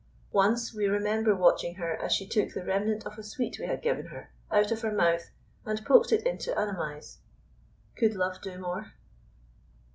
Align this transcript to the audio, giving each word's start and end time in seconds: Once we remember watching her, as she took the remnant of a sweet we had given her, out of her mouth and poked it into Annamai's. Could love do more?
Once 0.31 0.73
we 0.73 0.87
remember 0.87 1.35
watching 1.35 1.75
her, 1.75 1.93
as 2.01 2.11
she 2.11 2.25
took 2.27 2.49
the 2.55 2.65
remnant 2.65 3.05
of 3.05 3.19
a 3.19 3.23
sweet 3.23 3.59
we 3.59 3.67
had 3.67 3.83
given 3.83 4.07
her, 4.07 4.31
out 4.51 4.71
of 4.71 4.81
her 4.81 4.91
mouth 4.91 5.29
and 5.63 5.85
poked 5.85 6.11
it 6.11 6.25
into 6.25 6.49
Annamai's. 6.55 7.19
Could 7.97 8.15
love 8.15 8.41
do 8.41 8.57
more? 8.57 8.93